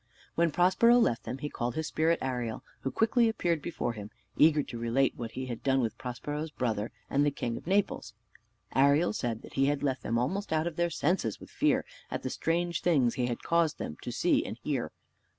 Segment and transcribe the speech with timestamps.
[0.33, 4.63] When Prospero left them, he called his spirit Ariel, who quickly appeared before him, eager
[4.63, 8.15] to relate what he had done with Prospero's brother and the king of Naples.
[8.75, 12.31] Ariel said he had left them almost out of their senses with fear, at the
[12.31, 14.91] strange things he had caused them to see and hear.